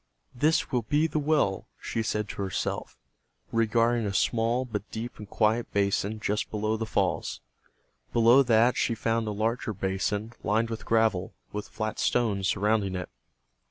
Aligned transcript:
"This 0.33 0.71
will 0.71 0.81
be 0.81 1.05
the 1.05 1.19
well," 1.19 1.67
she 1.79 2.01
said 2.01 2.27
to 2.29 2.41
herself, 2.41 2.97
regarding 3.51 4.07
a 4.07 4.15
small 4.15 4.65
but 4.65 4.89
deep 4.89 5.19
and 5.19 5.29
quiet 5.29 5.71
basin 5.73 6.19
just 6.19 6.49
below 6.49 6.75
the 6.75 6.87
falls. 6.87 7.39
Below 8.11 8.41
that 8.41 8.75
she 8.75 8.95
found 8.95 9.27
a 9.27 9.31
larger 9.31 9.75
basin, 9.75 10.33
lined 10.43 10.71
with 10.71 10.85
gravel, 10.87 11.35
with 11.53 11.69
flat 11.69 11.99
stones 11.99 12.47
surrounding 12.47 12.95
it. 12.95 13.09